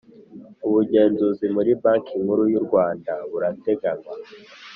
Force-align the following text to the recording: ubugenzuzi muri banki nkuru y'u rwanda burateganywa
ubugenzuzi 0.67 1.45
muri 1.55 1.71
banki 1.81 2.13
nkuru 2.23 2.43
y'u 2.51 2.61
rwanda 2.67 3.11
burateganywa 3.31 4.13